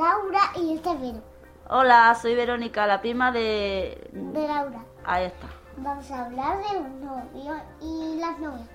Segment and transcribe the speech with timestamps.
[0.00, 1.18] Laura y este es Vero,
[1.68, 4.08] Hola, soy Verónica, la prima de...
[4.12, 4.82] de Laura.
[5.04, 5.46] Ahí está.
[5.76, 8.68] Vamos a hablar de los novios y las novias.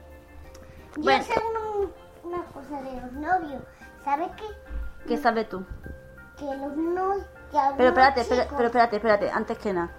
[0.96, 1.24] Yo Bueno.
[1.24, 1.90] sé una,
[2.38, 3.64] una cosa de los novios.
[4.04, 5.08] ¿Sabes qué?
[5.08, 5.66] ¿Qué sabes tú?
[6.38, 7.26] Que los novios...
[7.78, 9.90] Pero espérate, espera- pero espérate, espérate, antes que nada.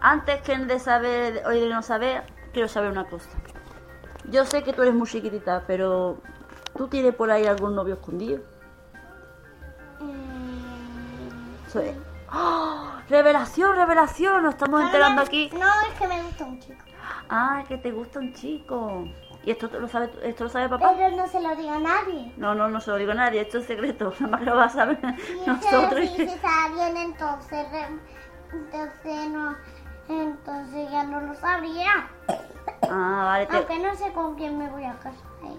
[0.00, 3.30] Antes que de saber, o de no saber, quiero saber una cosa.
[4.30, 6.18] Yo sé que tú eres muy chiquitita, pero
[6.76, 8.42] ¿tú tienes por ahí algún novio escondido?
[11.74, 11.96] Es-
[12.32, 13.02] ¡Ah!
[13.08, 14.42] ¡Revelación, revelación!
[14.42, 15.50] Nos estamos enterando aquí.
[15.52, 16.84] No, es que me gusta un chico.
[17.28, 19.04] ¡Ah, que te gusta un chico!
[19.42, 20.92] ¿Y esto lo sabe, esto lo sabe papá?
[20.96, 22.32] Pero no se lo diga a nadie.
[22.36, 24.64] No, no, no se lo digo a nadie, esto es secreto, nada más lo va
[24.64, 24.98] a saber
[25.46, 26.08] nosotros.
[26.08, 27.66] si se sabían entonces,
[28.52, 29.56] entonces no,
[30.08, 32.08] entonces ya no lo sabría.
[32.90, 35.14] Ah, vale, te- Aunque no sé con quién me voy a casar.
[35.44, 35.56] ¿eh?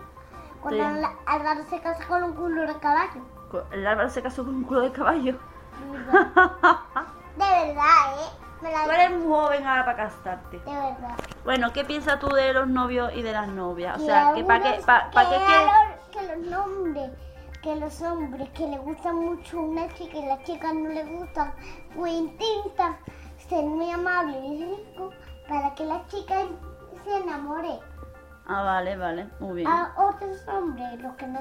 [0.61, 0.85] Cuando Sí.
[0.85, 3.21] Al- Álvaro se casa con un culo de caballo.
[3.71, 5.37] El Álvaro se casó con un culo de caballo.
[7.35, 8.29] De verdad, ¿eh?
[8.61, 10.59] Me la Tú eres muy joven ahora para casarte.
[10.59, 11.17] De verdad.
[11.43, 13.99] Bueno, ¿qué piensas tú de los novios y de las novias?
[14.01, 17.11] O sea, que para qué, algunos- pa, pa' que que los hombres,
[17.63, 21.53] que los hombres que le gusta mucho una chica y la chica no le gusta,
[21.95, 22.97] pues intenta
[23.49, 25.11] ser muy amable y rico
[25.47, 26.35] para que la chica
[27.03, 27.79] se enamore.
[28.45, 29.67] Ah, vale, vale, muy bien.
[29.67, 31.39] A otros hombres, los que no,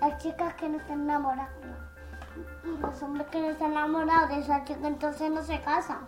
[0.00, 1.50] las chicas que no están enamoradas.
[2.64, 6.06] Y los hombres que no están enamorados de esa chica entonces no se casan.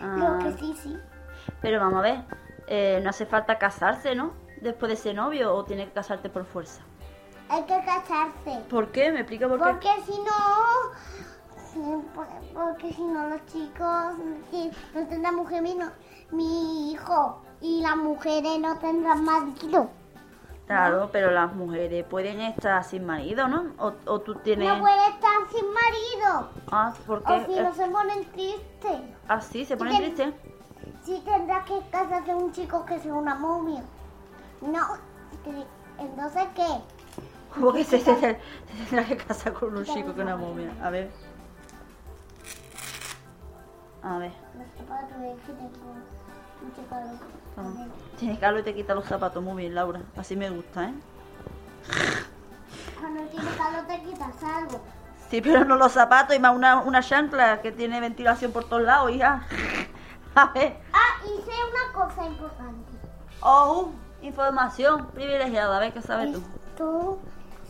[0.00, 0.98] Ah, Lo que sí, sí.
[1.60, 2.24] Pero vamos a ver,
[2.66, 4.32] eh, no hace falta casarse, ¿no?
[4.60, 6.82] Después de ese novio o tiene que casarte por fuerza.
[7.48, 8.60] Hay que casarse.
[8.70, 9.10] ¿Por qué?
[9.10, 9.64] ¿Me explica por qué?
[9.64, 10.92] Porque si no,
[11.72, 12.08] sí,
[12.54, 14.14] porque si no los chicos
[14.50, 15.90] sí, no tendrán mujer mi, no-
[16.30, 19.90] mi hijo y las mujeres no tendrán marido.
[20.66, 23.72] Claro, pero las mujeres pueden estar sin marido, ¿no?
[23.78, 24.68] O, o tú tienes...
[24.72, 26.50] No puede estar sin marido.
[26.70, 27.32] Ah, ¿por qué?
[27.32, 29.00] O si no se ponen tristes.
[29.28, 30.32] Ah, sí, se pone Sí, triste.
[31.04, 33.82] Sí tendrá que casarse un chico que sea una momia.
[34.62, 34.80] No,
[35.98, 36.66] entonces ¿qué?
[37.54, 38.38] ¿Cómo que se, se- se
[38.88, 40.72] tendrá que casar con un chico que una momia?
[40.82, 41.10] A ver.
[44.02, 44.32] A ver.
[46.62, 47.16] Mucho calor.
[48.18, 49.42] Tienes calor y te quita los zapatos.
[49.42, 50.00] Muy bien, Laura.
[50.16, 50.94] Así me gusta, ¿eh?
[53.00, 54.80] Cuando tienes calor te quitas algo.
[55.28, 58.82] Sí, pero no los zapatos y más una, una chancla que tiene ventilación por todos
[58.82, 59.46] lados, hija.
[60.34, 60.76] A ver.
[60.92, 62.92] Ah, y sé una cosa importante.
[63.40, 63.90] Oh,
[64.22, 65.76] información privilegiada.
[65.76, 66.42] A ver qué sabes tú.
[66.70, 67.18] Esto,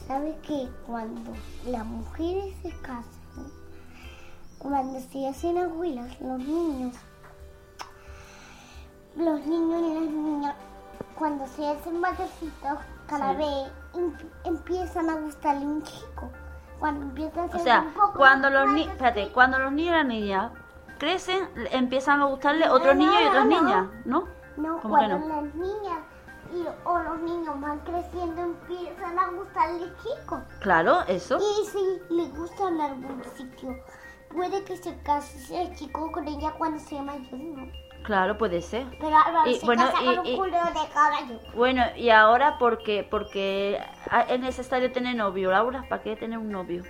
[0.06, 1.32] ¿sabes que cuando
[1.66, 3.50] las mujeres se casan,
[4.58, 6.96] cuando se hacen abuelas, los niños,
[9.16, 10.54] los niños y las niñas,
[11.14, 13.36] cuando se hacen mayorcitos, cada Sí.
[13.38, 16.30] vez em- empiezan a gustarle un chico.
[16.78, 19.94] Cuando empiezan a O ser sea, un poco cuando los niños, espérate, cuando los niños
[19.94, 20.52] y las niñas
[20.98, 24.24] crecen, empiezan a gustarle otros niños y otras no, niñas, ¿no?
[24.56, 25.28] No, ¿Cómo que cuando no?
[25.42, 25.98] las niñas
[26.54, 30.40] y, o los niños van creciendo empiezan a gustarle chicos.
[30.60, 31.38] Claro, eso.
[31.38, 33.76] Y si le gusta en algún sitio,
[34.34, 37.66] puede que se case ese chico con ella cuando sea mayor, ¿no?
[38.02, 38.86] Claro, puede ser.
[38.98, 41.40] Pero Álvaro Y, se bueno, casa y- con un culo de caballo.
[41.54, 43.80] Bueno, y ahora porque porque
[44.28, 46.82] es necesario tener novio, Laura, ¿para qué tener un novio?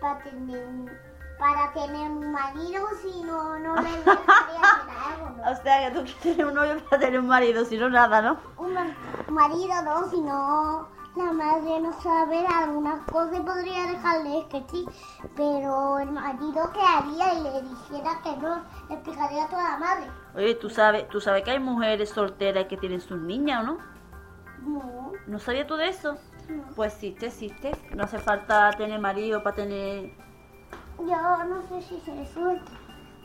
[0.00, 0.90] Para tener, un-
[1.38, 4.06] para tener un marido, si no, no le dejaría
[4.62, 5.50] hacer algo, ¿no?
[5.50, 8.22] O sea, que tú quieres tener un novio para tener un marido, si no nada,
[8.22, 8.36] ¿no?
[8.58, 8.94] Un ma-
[9.28, 14.86] marido, no, si no, la madre no sabe algunas cosas y podría dejarle que sí.
[15.34, 19.76] Pero el marido que haría y le dijera que no, le explicaría a toda la
[19.78, 20.06] madre.
[20.34, 23.78] Oye, tú sabes, tú sabes que hay mujeres solteras que tienen sus niñas, ¿o no?
[24.62, 26.16] No, ¿No sabías tú de eso?
[26.48, 26.62] no.
[26.74, 27.72] Pues existe, existe.
[27.94, 30.12] No hace falta tener marido para tener...
[30.98, 32.70] Yo no sé si se suelta,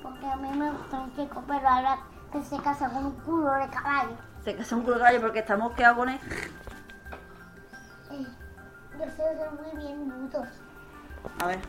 [0.02, 1.98] porque a mí me gusta un chico, pero ahora
[2.32, 4.16] que se casa con un culo de caballo.
[4.44, 6.20] Se casa un culo de caballo porque estamos quedados con él.
[8.12, 8.26] Eh,
[8.98, 10.48] yo sé hacer muy bien nudos.
[11.40, 11.60] A ver,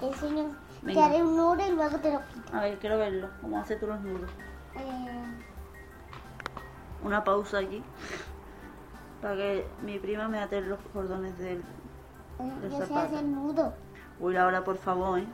[0.00, 0.50] Te enseño,
[0.84, 2.56] te haré un nudo y luego te lo quito.
[2.56, 3.30] a ver, quiero verlo.
[3.40, 4.30] ¿Cómo haces tú los nudos?
[4.78, 5.24] Eh,
[7.04, 7.82] Una pausa aquí.
[9.22, 11.58] Para que mi prima me ate los cordones del...
[11.58, 13.06] eh, Del yo sé zapato.
[13.16, 13.74] hacer nudo.
[14.20, 15.26] Uy, Laura, por favor, ¿eh?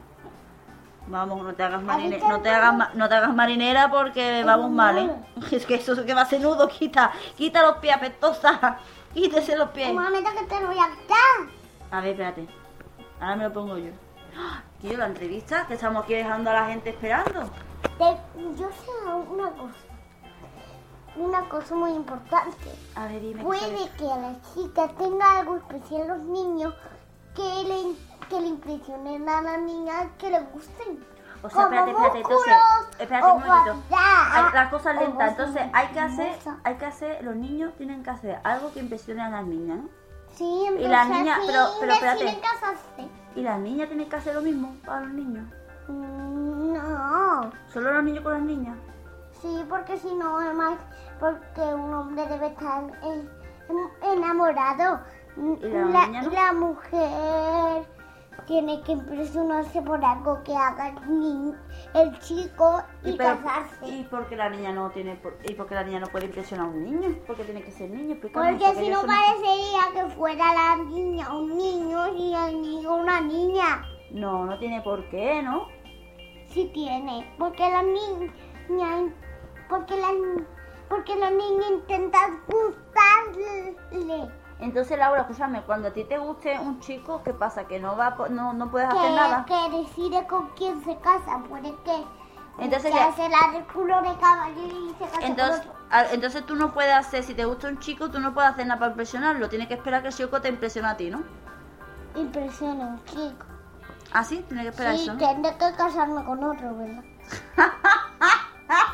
[1.06, 4.70] Vamos, no te hagas marinera, no te hagas, no te hagas marinera porque Es vamos
[4.70, 5.10] mal, ¿eh?
[5.52, 8.78] Es que eso que va a ser nudo, quita, quita los pies, apestosa,
[9.12, 9.88] quítese los pies.
[9.88, 11.50] Que te lo voy a quitar.
[11.90, 12.46] A ver, espérate,
[13.20, 13.90] ahora me lo pongo yo.
[14.80, 17.50] Tío, la entrevista, que estamos aquí dejando a la gente esperando.
[17.98, 18.90] Te- yo sé
[19.30, 19.74] una cosa.
[21.16, 22.70] Una cosa muy importante.
[22.96, 23.36] A ver, dime.
[23.40, 26.74] ¿qué Puede que a la chica tenga algo especial los niños
[27.34, 27.94] que le
[28.28, 31.04] que le impresionen a la niña que le gusten.
[31.42, 32.54] O sea, espérate, Como espérate, entonces,
[32.98, 33.76] espérate un momentito.
[34.54, 38.40] las cosas lentas, entonces hay que hacer, hay que hacer, los niños tienen que hacer
[38.44, 39.88] algo que impresione a las niñas, ¿no?
[40.34, 42.40] Sí, Y la entonces niña- sí, pero- pero espérate.
[43.36, 45.44] Y las niñas tienen que hacer lo mismo para los niños.
[45.88, 48.76] No, Solo los niños con las niñas.
[49.40, 50.78] sí, porque si no, además,
[51.20, 52.84] porque un hombre debe estar
[54.02, 55.00] enamorado.
[55.36, 56.30] ¿Y la la, niña no?
[56.30, 57.86] la mujer
[58.46, 61.54] tiene que impresionarse por algo que haga el,
[61.94, 63.86] el chico y, pero- casarse.
[63.88, 66.26] ¿Y por qué la niña no tiene, por- y por qué la niña no puede
[66.26, 67.16] impresionar a un niño?
[67.26, 71.56] Porque tiene que ser niño, explícame, Porque si no parecería que fuera la niña un
[71.56, 73.86] niño y el niño una niña.
[74.10, 75.66] No, no tiene por qué, ¿no?
[76.54, 79.12] Sí tiene, porque la niña,
[79.68, 80.08] porque la,
[80.88, 83.76] porque la niña intenta gustarle.
[84.60, 87.66] Entonces, Laura, escúchame, cuando a ti te guste un chico, ¿qué pasa?
[87.66, 89.44] ¿Que no va, no, no puedes hacer nada?
[89.46, 92.04] Que, que decide con quién se casa, puede que
[92.60, 95.82] Entonces se hace la del culo de caballo y se casa Entonces, con otro.
[95.90, 98.64] a- entonces tú no puedes hacer, si te gusta un chico, tú no puedes hacer
[98.68, 99.48] nada para impresionarlo.
[99.48, 101.24] Tienes que esperar que el chico te impresione a ti, ¿no?
[102.14, 103.44] Impresiona un chico.
[104.14, 104.44] ¿Ah, sí?
[104.46, 107.02] Tienes que esperar Sí, eso, tendré que casarme con otro, ¿verdad?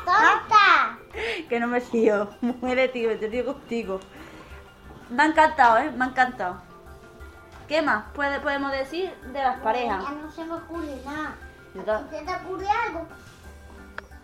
[0.03, 0.97] ¡Tonta!
[1.47, 2.27] Que no me fío.
[2.41, 3.99] Muy de ti, te digo contigo.
[5.11, 5.91] Me ha encantado, ¿eh?
[5.91, 6.55] Me ha encantado.
[7.67, 10.03] ¿Qué más puede- podemos decir de las parejas?
[10.03, 11.35] Ya no se me ocurre nada.
[12.09, 13.07] ¿Se te ocurre algo?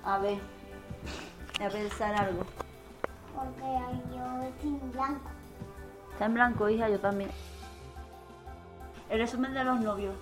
[0.03, 0.39] A ver,
[1.57, 2.43] voy a pensar algo.
[3.35, 3.61] Porque
[4.15, 5.29] yo estoy en blanco.
[6.13, 7.29] Está en blanco, hija, yo también.
[9.09, 10.15] El resumen de los novios.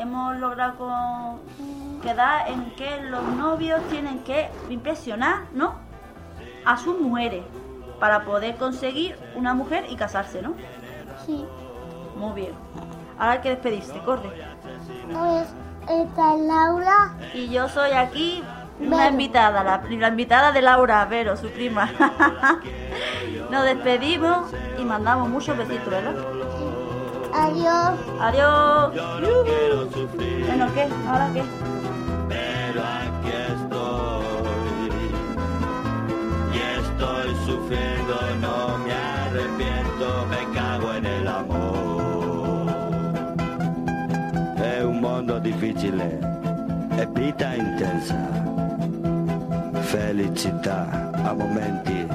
[0.00, 5.74] Hemos logrado con- quedar en que los novios tienen que impresionar, ¿no?
[6.64, 7.44] A sus mujeres
[8.00, 10.54] para poder conseguir una mujer y casarse, ¿no?
[11.26, 11.44] Sí.
[12.16, 12.52] Muy bien.
[13.18, 14.30] Ahora hay que despedirse, corre.
[15.12, 15.48] Pues
[15.88, 17.14] esta es Laura.
[17.34, 18.42] Y yo soy aquí
[18.80, 19.10] una Vero.
[19.10, 21.90] invitada, la, la invitada de Laura, Vero, su prima.
[23.50, 26.14] Nos despedimos y mandamos muchos besitos, ¿verdad?
[27.34, 27.98] Adiós.
[28.20, 28.94] Adiós.
[30.00, 30.88] Sufrir, Bueno, ¿qué?
[31.06, 31.42] ¿Ahora qué?
[32.28, 34.90] pero aquí estoy.
[36.54, 42.70] Y estoy sufriendo, no me arrepiento, me cago en el amor.
[44.56, 46.18] È un mondo difficile
[46.96, 48.16] e vita intensa.
[49.82, 52.06] Felicità a momenti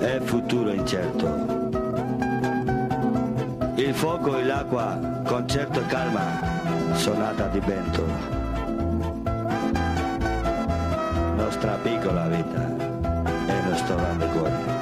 [0.00, 1.61] e futuro incerto.
[3.84, 6.22] Il fuoco e l'acqua, concerto e calma,
[6.94, 8.06] sonata di vento.
[11.34, 12.76] Nostra piccola vita
[13.48, 14.81] e nostro grande cuore.